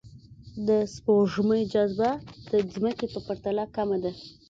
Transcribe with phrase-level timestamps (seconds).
[0.67, 2.09] د سپوږمۍ جاذبه
[2.51, 4.11] د ځمکې په پرتله کمه ده